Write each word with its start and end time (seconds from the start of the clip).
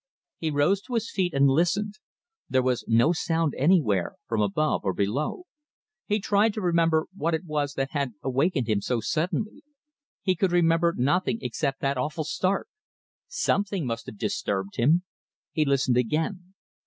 He 0.39 0.49
rose 0.49 0.81
to 0.81 0.95
his 0.95 1.11
feet 1.11 1.31
and 1.35 1.47
listened. 1.47 1.99
There 2.49 2.63
was 2.63 2.83
no 2.87 3.13
sound 3.13 3.53
anywhere, 3.55 4.15
from 4.25 4.41
above 4.41 4.81
or 4.83 4.93
below. 4.95 5.43
He 6.07 6.19
tried 6.19 6.55
to 6.55 6.59
remember 6.61 7.05
what 7.15 7.35
it 7.35 7.45
was 7.45 7.75
that 7.75 7.91
had 7.91 8.13
awakened 8.23 8.67
him 8.67 8.81
so 8.81 8.99
suddenly. 8.99 9.61
He 10.23 10.35
could 10.35 10.51
remember 10.51 10.95
nothing 10.97 11.37
except 11.43 11.81
that 11.81 11.99
awful 11.99 12.23
start. 12.23 12.67
Something 13.27 13.85
must 13.85 14.07
have 14.07 14.17
disturbed 14.17 14.77
him! 14.77 15.03
He 15.51 15.65
listened 15.65 15.97
again. 15.97 16.55